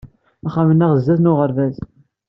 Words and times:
Axxam-nneɣ 0.47 0.91
sdat 1.01 1.19
n 1.21 1.31
uɣerbaz. 1.31 1.75